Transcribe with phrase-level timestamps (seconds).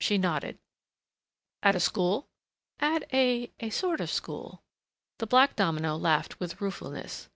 [0.00, 0.58] She nodded.
[1.62, 2.26] "At a school?"
[2.80, 4.64] "At a a sort of school."
[5.18, 7.28] The black domino laughed with ruefulness.